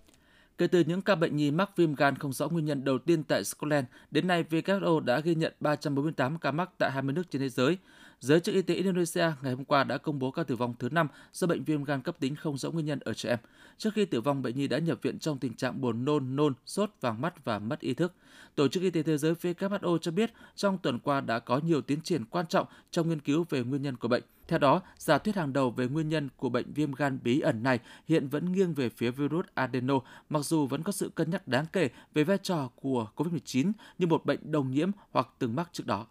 Kể 0.58 0.66
từ 0.66 0.84
những 0.86 1.02
ca 1.02 1.14
bệnh 1.14 1.36
nhi 1.36 1.50
mắc 1.50 1.70
viêm 1.76 1.94
gan 1.94 2.16
không 2.16 2.32
rõ 2.32 2.48
nguyên 2.48 2.64
nhân 2.64 2.84
đầu 2.84 2.98
tiên 2.98 3.22
tại 3.24 3.44
Scotland, 3.44 3.86
đến 4.10 4.26
nay 4.26 4.44
WHO 4.50 5.00
đã 5.00 5.20
ghi 5.20 5.34
nhận 5.34 5.52
348 5.60 6.38
ca 6.38 6.50
mắc 6.50 6.70
tại 6.78 6.90
20 6.90 7.12
nước 7.12 7.30
trên 7.30 7.42
thế 7.42 7.48
giới. 7.48 7.78
Giới 8.20 8.40
chức 8.40 8.54
y 8.54 8.62
tế 8.62 8.74
Indonesia 8.74 9.32
ngày 9.42 9.54
hôm 9.54 9.64
qua 9.64 9.84
đã 9.84 9.98
công 9.98 10.18
bố 10.18 10.30
ca 10.30 10.42
tử 10.42 10.56
vong 10.56 10.74
thứ 10.78 10.88
5 10.88 11.08
do 11.32 11.46
bệnh 11.46 11.64
viêm 11.64 11.84
gan 11.84 12.02
cấp 12.02 12.16
tính 12.20 12.36
không 12.36 12.58
rõ 12.58 12.70
nguyên 12.70 12.86
nhân 12.86 12.98
ở 13.00 13.14
trẻ 13.14 13.28
em. 13.28 13.38
Trước 13.78 13.90
khi 13.94 14.04
tử 14.04 14.20
vong, 14.20 14.42
bệnh 14.42 14.56
nhi 14.56 14.68
đã 14.68 14.78
nhập 14.78 14.98
viện 15.02 15.18
trong 15.18 15.38
tình 15.38 15.54
trạng 15.54 15.80
buồn 15.80 16.04
nôn, 16.04 16.36
nôn, 16.36 16.54
sốt, 16.66 16.90
vàng 17.00 17.20
mắt 17.20 17.44
và 17.44 17.58
mất 17.58 17.80
ý 17.80 17.94
thức. 17.94 18.12
Tổ 18.54 18.68
chức 18.68 18.82
Y 18.82 18.90
tế 18.90 19.02
Thế 19.02 19.18
giới 19.18 19.34
WHO 19.34 19.98
cho 19.98 20.10
biết 20.10 20.32
trong 20.56 20.78
tuần 20.78 20.98
qua 20.98 21.20
đã 21.20 21.38
có 21.38 21.58
nhiều 21.58 21.80
tiến 21.80 22.00
triển 22.00 22.24
quan 22.24 22.46
trọng 22.46 22.66
trong 22.90 23.08
nghiên 23.08 23.20
cứu 23.20 23.46
về 23.50 23.62
nguyên 23.62 23.82
nhân 23.82 23.96
của 23.96 24.08
bệnh. 24.08 24.22
Theo 24.48 24.58
đó, 24.58 24.82
giả 24.96 25.18
thuyết 25.18 25.36
hàng 25.36 25.52
đầu 25.52 25.70
về 25.70 25.88
nguyên 25.88 26.08
nhân 26.08 26.28
của 26.36 26.48
bệnh 26.48 26.72
viêm 26.72 26.92
gan 26.92 27.18
bí 27.22 27.40
ẩn 27.40 27.62
này 27.62 27.78
hiện 28.08 28.28
vẫn 28.28 28.52
nghiêng 28.52 28.74
về 28.74 28.88
phía 28.88 29.10
virus 29.10 29.46
adeno, 29.54 30.00
mặc 30.28 30.44
dù 30.44 30.66
vẫn 30.66 30.82
có 30.82 30.92
sự 30.92 31.10
cân 31.14 31.30
nhắc 31.30 31.48
đáng 31.48 31.64
kể 31.72 31.90
về 32.14 32.24
vai 32.24 32.38
trò 32.38 32.70
của 32.76 33.08
COVID-19 33.16 33.72
như 33.98 34.06
một 34.06 34.26
bệnh 34.26 34.52
đồng 34.52 34.70
nhiễm 34.70 34.90
hoặc 35.10 35.28
từng 35.38 35.56
mắc 35.56 35.68
trước 35.72 35.86
đó. 35.86 36.06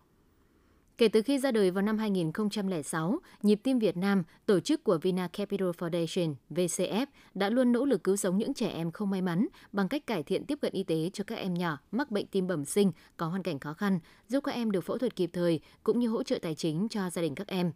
Kể 0.97 1.07
từ 1.07 1.21
khi 1.21 1.39
ra 1.39 1.51
đời 1.51 1.71
vào 1.71 1.81
năm 1.81 1.97
2006, 1.97 3.19
Nhịp 3.41 3.59
tim 3.63 3.79
Việt 3.79 3.97
Nam, 3.97 4.23
tổ 4.45 4.59
chức 4.59 4.83
của 4.83 4.97
Vina 5.01 5.27
Capital 5.27 5.69
Foundation, 5.69 6.35
VCF, 6.49 7.05
đã 7.33 7.49
luôn 7.49 7.71
nỗ 7.71 7.85
lực 7.85 8.03
cứu 8.03 8.15
sống 8.15 8.38
những 8.38 8.53
trẻ 8.53 8.67
em 8.67 8.91
không 8.91 9.09
may 9.09 9.21
mắn 9.21 9.47
bằng 9.71 9.88
cách 9.88 10.07
cải 10.07 10.23
thiện 10.23 10.45
tiếp 10.45 10.57
cận 10.61 10.73
y 10.73 10.83
tế 10.83 11.09
cho 11.13 11.23
các 11.23 11.35
em 11.35 11.53
nhỏ 11.53 11.77
mắc 11.91 12.11
bệnh 12.11 12.27
tim 12.27 12.47
bẩm 12.47 12.65
sinh 12.65 12.91
có 13.17 13.27
hoàn 13.27 13.44
cảnh 13.44 13.59
khó 13.59 13.73
khăn, 13.73 13.99
giúp 14.29 14.44
các 14.44 14.51
em 14.51 14.71
được 14.71 14.81
phẫu 14.81 14.97
thuật 14.97 15.15
kịp 15.15 15.29
thời 15.33 15.59
cũng 15.83 15.99
như 15.99 16.07
hỗ 16.07 16.23
trợ 16.23 16.39
tài 16.41 16.55
chính 16.55 16.88
cho 16.89 17.09
gia 17.09 17.21
đình 17.21 17.35
các 17.35 17.47
em. 17.47 17.71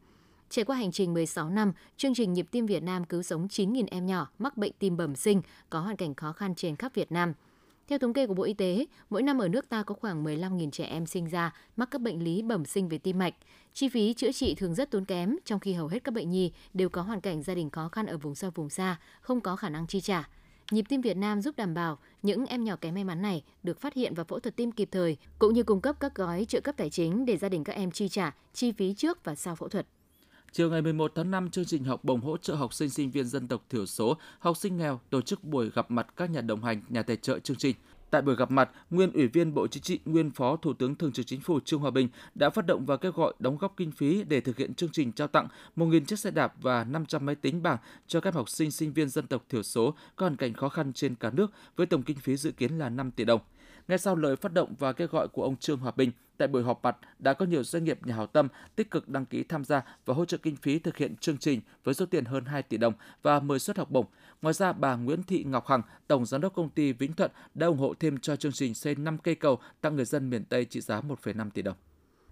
Trải 0.50 0.65
qua 0.65 0.75
hành 0.75 0.91
trình 0.91 1.13
16 1.13 1.50
năm, 1.50 1.71
chương 1.97 2.13
trình 2.13 2.33
Nhịp 2.33 2.45
tim 2.51 2.65
Việt 2.65 2.83
Nam 2.83 3.06
cứu 3.06 3.24
sống 3.24 3.47
9.000 3.47 3.85
em 3.91 4.06
nhỏ 4.06 4.27
mắc 4.39 4.57
bệnh 4.57 4.71
tim 4.79 4.97
bẩm 4.97 5.15
sinh 5.15 5.41
có 5.69 5.79
hoàn 5.79 5.95
cảnh 5.95 6.15
khó 6.15 6.33
khăn 6.33 6.56
trên 6.56 6.75
khắp 6.75 6.94
Việt 6.95 7.12
Nam– 7.12 7.33
theo 7.88 8.00
thống 8.00 8.13
kê 8.13 8.28
của 8.28 8.33
Bộ 8.33 8.44
Y 8.44 8.54
tế, 8.54 8.86
mỗi 9.10 9.24
năm 9.24 9.38
ở 9.38 9.48
nước 9.48 9.69
ta 9.69 9.83
có 9.83 9.95
khoảng 9.95 10.24
15.000 10.24 10.72
trẻ 10.72 10.83
em 10.83 11.06
sinh 11.06 11.25
ra 11.25 11.54
mắc 11.75 11.88
các 11.92 12.01
bệnh 12.01 12.24
lý 12.24 12.42
bẩm 12.42 12.66
sinh 12.66 12.89
về 12.89 12.98
tim 12.98 13.19
mạch. 13.19 13.33
Chi 13.74 13.89
phí 13.89 14.13
chữa 14.13 14.31
trị 14.31 14.56
thường 14.56 14.75
rất 14.75 14.92
tốn 14.92 15.06
kém, 15.06 15.38
trong 15.45 15.60
khi 15.60 15.74
hầu 15.74 15.88
hết 15.88 16.04
các 16.04 16.13
bệnh 16.13 16.30
nhi 16.30 16.51
đều 16.74 16.89
có 16.89 17.01
hoàn 17.01 17.22
cảnh 17.22 17.44
gia 17.44 17.56
đình 17.56 17.69
khó 17.69 17.89
khăn 17.89 18.06
ở 18.06 18.18
vùng 18.18 18.36
sâu 18.36 18.51
vùng 18.56 18.69
xa, 18.69 19.00
không 19.22 19.42
có 19.42 19.56
khả 19.56 19.69
năng 19.69 19.88
chi 19.88 20.01
trả. 20.01 20.30
Nhịp 20.72 20.86
tim 20.89 21.01
Việt 21.01 21.18
Nam 21.18 21.42
giúp 21.42 21.57
đảm 21.57 21.74
bảo 21.74 21.98
những 22.22 22.45
em 22.45 22.63
nhỏ 22.63 22.75
kém 22.75 22.94
may 22.94 23.04
mắn 23.04 23.22
này 23.22 23.44
được 23.63 23.81
phát 23.81 23.94
hiện 23.94 24.13
và 24.13 24.24
phẫu 24.24 24.39
thuật 24.39 24.56
tim 24.56 24.72
kịp 24.72 24.89
thời, 24.92 25.18
cũng 25.39 25.54
như 25.54 25.63
cung 25.63 25.81
cấp 25.81 25.95
các 26.00 26.16
gói 26.16 26.45
trợ 26.45 26.62
cấp 26.62 26.75
tài 26.77 26.89
chính 26.89 27.25
để 27.25 27.38
gia 27.38 27.50
đình 27.50 27.63
các 27.63 27.74
em 27.74 27.92
chi 27.92 28.10
trả 28.10 28.36
chi 28.54 28.72
phí 28.72 28.94
trước 28.94 29.24
và 29.24 29.36
sau 29.36 29.56
phẫu 29.56 29.69
thuật. 29.69 29.88
Chiều 30.53 30.69
ngày 30.69 30.81
11 30.81 31.12
tháng 31.15 31.31
5, 31.31 31.50
chương 31.50 31.65
trình 31.65 31.83
học 31.83 32.03
bổng 32.03 32.21
hỗ 32.21 32.38
trợ 32.38 32.56
học 32.56 32.74
sinh 32.74 32.89
sinh 32.89 33.12
viên 33.12 33.25
dân 33.25 33.48
tộc 33.48 33.62
thiểu 33.69 33.86
số, 33.86 34.18
học 34.39 34.57
sinh 34.57 34.77
nghèo 34.77 35.00
tổ 35.09 35.21
chức 35.21 35.44
buổi 35.44 35.71
gặp 35.75 35.92
mặt 35.92 36.07
các 36.15 36.30
nhà 36.30 36.42
đồng 36.42 36.63
hành, 36.63 36.81
nhà 36.89 37.03
tài 37.03 37.18
trợ 37.18 37.39
chương 37.39 37.57
trình. 37.57 37.75
Tại 38.09 38.21
buổi 38.21 38.36
gặp 38.36 38.51
mặt, 38.51 38.69
nguyên 38.89 39.12
Ủy 39.12 39.27
viên 39.27 39.53
Bộ 39.53 39.68
Chính 39.68 39.83
trị, 39.83 40.00
nguyên 40.06 40.31
Phó 40.31 40.56
Thủ 40.56 40.74
tướng 40.74 40.95
Thường 40.95 41.12
trực 41.12 41.25
Chính 41.25 41.42
phủ 41.42 41.59
Trương 41.59 41.80
Hòa 41.80 41.92
Bình 41.92 42.09
đã 42.36 42.50
phát 42.50 42.65
động 42.65 42.86
và 42.86 42.98
kêu 42.98 43.12
gọi 43.12 43.33
đóng 43.39 43.57
góp 43.57 43.74
kinh 43.77 43.92
phí 43.92 44.24
để 44.24 44.42
thực 44.42 44.57
hiện 44.57 44.74
chương 44.74 44.89
trình 44.94 45.12
trao 45.12 45.27
tặng 45.27 45.48
1.000 45.75 46.06
chiếc 46.06 46.19
xe 46.19 46.31
đạp 46.31 46.53
và 46.62 46.83
500 46.83 47.25
máy 47.25 47.36
tính 47.36 47.63
bảng 47.63 47.77
cho 48.07 48.21
các 48.21 48.33
học 48.33 48.50
sinh 48.50 48.71
sinh 48.71 48.94
viên 48.94 49.09
dân 49.09 49.27
tộc 49.27 49.45
thiểu 49.50 49.63
số 49.63 49.94
có 50.15 50.25
hoàn 50.25 50.38
cảnh 50.38 50.53
khó 50.53 50.69
khăn 50.69 50.94
trên 50.94 51.15
cả 51.15 51.31
nước 51.33 51.51
với 51.75 51.86
tổng 51.86 52.03
kinh 52.03 52.18
phí 52.18 52.38
dự 52.38 52.51
kiến 52.51 52.77
là 52.77 52.89
5 52.89 53.12
tỷ 53.12 53.25
đồng. 53.25 53.42
Ngay 53.91 53.97
sau 53.97 54.15
lời 54.15 54.35
phát 54.35 54.53
động 54.53 54.75
và 54.79 54.93
kêu 54.93 55.07
gọi 55.11 55.27
của 55.27 55.43
ông 55.43 55.55
Trương 55.55 55.79
Hòa 55.79 55.91
Bình, 55.95 56.11
tại 56.38 56.47
buổi 56.47 56.63
họp 56.63 56.83
mặt 56.83 56.97
đã 57.19 57.33
có 57.33 57.45
nhiều 57.45 57.63
doanh 57.63 57.83
nghiệp 57.83 57.99
nhà 58.05 58.15
hảo 58.15 58.27
tâm 58.27 58.47
tích 58.75 58.91
cực 58.91 59.09
đăng 59.09 59.25
ký 59.25 59.43
tham 59.43 59.65
gia 59.65 59.81
và 60.05 60.13
hỗ 60.13 60.25
trợ 60.25 60.38
kinh 60.38 60.55
phí 60.55 60.79
thực 60.79 60.97
hiện 60.97 61.15
chương 61.15 61.38
trình 61.38 61.61
với 61.83 61.93
số 61.93 62.05
tiền 62.05 62.25
hơn 62.25 62.45
2 62.45 62.63
tỷ 62.63 62.77
đồng 62.77 62.93
và 63.21 63.39
10 63.39 63.60
suất 63.60 63.77
học 63.77 63.91
bổng. 63.91 64.05
Ngoài 64.41 64.53
ra, 64.53 64.74
bà 64.74 64.95
Nguyễn 64.95 65.24
Thị 65.24 65.43
Ngọc 65.43 65.67
Hằng, 65.67 65.81
Tổng 66.07 66.25
Giám 66.25 66.41
đốc 66.41 66.53
công 66.53 66.69
ty 66.69 66.93
Vĩnh 66.93 67.13
Thuận 67.13 67.31
đã 67.53 67.67
ủng 67.67 67.77
hộ 67.77 67.93
thêm 68.00 68.17
cho 68.17 68.36
chương 68.36 68.51
trình 68.51 68.74
xây 68.74 68.95
5 68.95 69.17
cây 69.17 69.36
cầu 69.36 69.60
tặng 69.81 69.95
người 69.95 70.05
dân 70.05 70.29
miền 70.29 70.45
Tây 70.45 70.65
trị 70.65 70.81
giá 70.81 71.01
1,5 71.01 71.50
tỷ 71.50 71.62
đồng. 71.62 71.75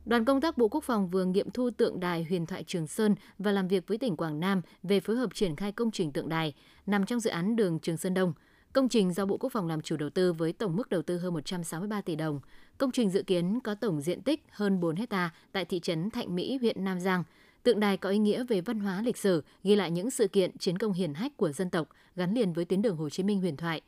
Đoàn 0.05 0.25
công 0.25 0.41
tác 0.41 0.57
Bộ 0.57 0.67
Quốc 0.67 0.83
phòng 0.83 1.09
vừa 1.09 1.25
nghiệm 1.25 1.51
thu 1.51 1.69
tượng 1.77 1.99
đài 1.99 2.23
huyền 2.23 2.45
thoại 2.45 2.63
Trường 2.63 2.87
Sơn 2.87 3.15
và 3.39 3.51
làm 3.51 3.67
việc 3.67 3.87
với 3.87 3.97
tỉnh 3.97 4.15
Quảng 4.15 4.39
Nam 4.39 4.61
về 4.83 4.99
phối 4.99 5.15
hợp 5.15 5.33
triển 5.33 5.55
khai 5.55 5.71
công 5.71 5.91
trình 5.91 6.11
tượng 6.11 6.29
đài 6.29 6.53
nằm 6.85 7.05
trong 7.05 7.19
dự 7.19 7.29
án 7.29 7.55
đường 7.55 7.79
Trường 7.79 7.97
Sơn 7.97 8.13
Đông– 8.13 8.33
Công 8.73 8.89
trình 8.89 9.13
do 9.13 9.25
Bộ 9.25 9.37
Quốc 9.37 9.49
phòng 9.49 9.67
làm 9.67 9.81
chủ 9.81 9.97
đầu 9.97 10.09
tư 10.09 10.33
với 10.33 10.53
tổng 10.53 10.75
mức 10.75 10.89
đầu 10.89 11.01
tư 11.01 11.17
hơn 11.17 11.33
163 11.33 12.01
tỷ 12.01 12.15
đồng. 12.15 12.39
Công 12.77 12.91
trình 12.91 13.09
dự 13.09 13.23
kiến 13.23 13.59
có 13.63 13.75
tổng 13.75 14.01
diện 14.01 14.21
tích 14.21 14.43
hơn 14.51 14.79
4 14.79 14.95
hecta 14.95 15.29
tại 15.51 15.65
thị 15.65 15.79
trấn 15.79 16.09
Thạnh 16.09 16.35
Mỹ, 16.35 16.57
huyện 16.61 16.83
Nam 16.83 16.99
Giang. 16.99 17.23
Tượng 17.63 17.79
đài 17.79 17.97
có 17.97 18.09
ý 18.09 18.17
nghĩa 18.17 18.43
về 18.43 18.61
văn 18.61 18.79
hóa 18.79 19.01
lịch 19.01 19.17
sử, 19.17 19.43
ghi 19.63 19.75
lại 19.75 19.91
những 19.91 20.11
sự 20.11 20.27
kiện 20.27 20.57
chiến 20.57 20.77
công 20.77 20.93
hiển 20.93 21.13
hách 21.13 21.37
của 21.37 21.51
dân 21.51 21.69
tộc 21.69 21.89
gắn 22.15 22.33
liền 22.33 22.53
với 22.53 22.65
tuyến 22.65 22.81
đường 22.81 22.97
Hồ 22.97 23.09
Chí 23.09 23.23
Minh 23.23 23.39
huyền 23.41 23.57
thoại. 23.57 23.81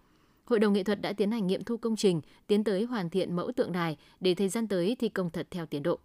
Hội 0.45 0.59
đồng 0.59 0.73
nghệ 0.73 0.83
thuật 0.83 1.01
đã 1.01 1.13
tiến 1.13 1.31
hành 1.31 1.47
nghiệm 1.47 1.63
thu 1.63 1.77
công 1.77 1.95
trình, 1.95 2.21
tiến 2.47 2.63
tới 2.63 2.83
hoàn 2.83 3.09
thiện 3.09 3.35
mẫu 3.35 3.51
tượng 3.55 3.71
đài 3.71 3.97
để 4.19 4.35
thời 4.35 4.49
gian 4.49 4.67
tới 4.67 4.95
thi 4.99 5.09
công 5.09 5.29
thật 5.29 5.47
theo 5.51 5.65
tiến 5.65 5.83
độ. 5.83 5.99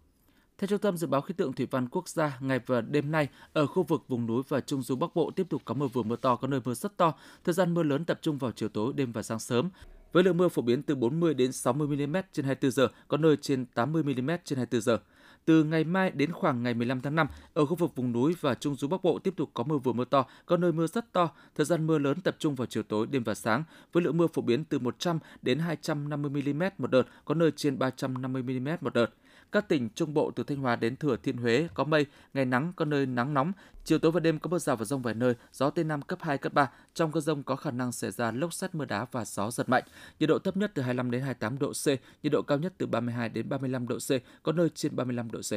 Theo 0.57 0.67
Trung 0.67 0.79
tâm 0.79 0.97
Dự 0.97 1.07
báo 1.07 1.21
Khí 1.21 1.33
tượng 1.33 1.53
Thủy 1.53 1.67
văn 1.71 1.87
Quốc 1.87 2.09
gia, 2.09 2.37
ngày 2.41 2.59
và 2.65 2.81
đêm 2.81 3.11
nay, 3.11 3.27
ở 3.53 3.67
khu 3.67 3.83
vực 3.83 4.03
vùng 4.07 4.25
núi 4.25 4.43
và 4.47 4.59
trung 4.59 4.81
du 4.81 4.95
Bắc 4.95 5.15
Bộ 5.15 5.31
tiếp 5.35 5.47
tục 5.49 5.61
có 5.65 5.73
mưa 5.73 5.87
vừa 5.87 6.03
mưa 6.03 6.15
to, 6.15 6.35
có 6.35 6.47
nơi 6.47 6.59
mưa 6.65 6.73
rất 6.73 6.97
to. 6.97 7.13
Thời 7.43 7.53
gian 7.53 7.73
mưa 7.73 7.83
lớn 7.83 8.05
tập 8.05 8.19
trung 8.21 8.37
vào 8.37 8.51
chiều 8.51 8.69
tối, 8.69 8.93
đêm 8.95 9.11
và 9.11 9.23
sáng 9.23 9.39
sớm. 9.39 9.69
Với 10.11 10.23
lượng 10.23 10.37
mưa 10.37 10.49
phổ 10.49 10.61
biến 10.61 10.83
từ 10.83 10.95
40 10.95 11.33
đến 11.33 11.51
60 11.51 11.87
mm 11.87 12.15
trên 12.31 12.45
24 12.45 12.71
giờ, 12.71 12.87
có 13.07 13.17
nơi 13.17 13.37
trên 13.37 13.65
80 13.65 14.03
mm 14.03 14.29
trên 14.43 14.57
24 14.57 14.81
giờ. 14.81 14.99
Từ 15.45 15.63
ngày 15.63 15.83
mai 15.83 16.11
đến 16.11 16.31
khoảng 16.31 16.63
ngày 16.63 16.73
15 16.73 17.01
tháng 17.01 17.15
5, 17.15 17.27
ở 17.53 17.65
khu 17.65 17.75
vực 17.75 17.95
vùng 17.95 18.11
núi 18.11 18.35
và 18.41 18.55
trung 18.55 18.75
du 18.75 18.87
Bắc 18.87 19.03
Bộ 19.03 19.19
tiếp 19.19 19.33
tục 19.37 19.49
có 19.53 19.63
mưa 19.63 19.77
vừa 19.77 19.93
mưa 19.93 20.05
to, 20.05 20.25
có 20.45 20.57
nơi 20.57 20.71
mưa 20.71 20.87
rất 20.87 21.13
to. 21.13 21.29
Thời 21.55 21.65
gian 21.65 21.87
mưa 21.87 21.97
lớn 21.97 22.21
tập 22.21 22.35
trung 22.39 22.55
vào 22.55 22.65
chiều 22.65 22.83
tối, 22.83 23.07
đêm 23.07 23.23
và 23.23 23.35
sáng, 23.35 23.63
với 23.93 24.03
lượng 24.03 24.17
mưa 24.17 24.27
phổ 24.27 24.41
biến 24.41 24.63
từ 24.63 24.79
100 24.79 25.19
đến 25.41 25.59
250 25.59 26.43
mm 26.53 26.63
một 26.77 26.91
đợt, 26.91 27.03
có 27.25 27.35
nơi 27.35 27.51
trên 27.55 27.79
350 27.79 28.43
mm 28.43 28.67
một 28.81 28.93
đợt. 28.93 29.07
Các 29.51 29.69
tỉnh 29.69 29.89
Trung 29.89 30.13
Bộ 30.13 30.31
từ 30.31 30.43
Thanh 30.43 30.57
Hóa 30.57 30.75
đến 30.75 30.95
Thừa 30.95 31.17
Thiên 31.17 31.37
Huế 31.37 31.67
có 31.73 31.83
mây, 31.83 32.05
ngày 32.33 32.45
nắng 32.45 32.73
có 32.75 32.85
nơi 32.85 33.05
nắng 33.05 33.33
nóng, 33.33 33.51
chiều 33.83 33.99
tối 33.99 34.11
và 34.11 34.19
đêm 34.19 34.39
có 34.39 34.49
mưa 34.49 34.59
rào 34.59 34.75
và 34.75 34.85
rông 34.85 35.01
vài 35.01 35.13
nơi, 35.13 35.33
gió 35.53 35.69
tây 35.69 35.85
nam 35.85 36.01
cấp 36.01 36.19
2 36.21 36.37
cấp 36.37 36.53
3. 36.53 36.71
Trong 36.93 37.11
cơn 37.11 37.23
rông 37.23 37.43
có 37.43 37.55
khả 37.55 37.71
năng 37.71 37.91
xảy 37.91 38.11
ra 38.11 38.31
lốc 38.31 38.53
xét 38.53 38.75
mưa 38.75 38.85
đá 38.85 39.05
và 39.11 39.25
gió 39.25 39.51
giật 39.51 39.69
mạnh. 39.69 39.83
Nhiệt 40.19 40.29
độ 40.29 40.39
thấp 40.39 40.57
nhất 40.57 40.71
từ 40.75 40.81
25 40.81 41.11
đến 41.11 41.21
28 41.21 41.59
độ 41.59 41.71
C, 41.71 41.87
nhiệt 42.23 42.31
độ 42.31 42.41
cao 42.41 42.57
nhất 42.57 42.73
từ 42.77 42.85
32 42.85 43.29
đến 43.29 43.49
35 43.49 43.87
độ 43.87 43.97
C, 43.97 44.11
có 44.43 44.51
nơi 44.51 44.69
trên 44.69 44.95
35 44.95 45.31
độ 45.31 45.39
C. 45.39 45.53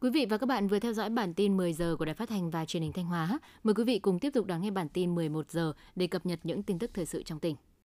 Quý 0.00 0.10
vị 0.10 0.26
và 0.30 0.38
các 0.38 0.46
bạn 0.46 0.68
vừa 0.68 0.78
theo 0.78 0.92
dõi 0.92 1.10
bản 1.10 1.34
tin 1.34 1.56
10 1.56 1.72
giờ 1.72 1.96
của 1.98 2.04
Đài 2.04 2.14
Phát 2.14 2.28
thanh 2.28 2.50
và 2.50 2.64
Truyền 2.64 2.82
hình 2.82 2.92
Thanh 2.92 3.06
Hóa. 3.06 3.38
Mời 3.64 3.74
quý 3.74 3.84
vị 3.84 3.98
cùng 3.98 4.18
tiếp 4.18 4.30
tục 4.30 4.46
đón 4.46 4.62
nghe 4.62 4.70
bản 4.70 4.88
tin 4.88 5.14
11 5.14 5.50
giờ 5.50 5.72
để 5.96 6.06
cập 6.06 6.26
nhật 6.26 6.40
những 6.42 6.62
tin 6.62 6.78
tức 6.78 6.90
thời 6.94 7.06
sự 7.06 7.22
trong 7.22 7.38
tỉnh. 7.38 7.56